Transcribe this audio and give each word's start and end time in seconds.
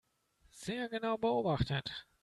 Sehr 0.49 0.89
genau 0.89 1.19
beobachtet. 1.19 2.07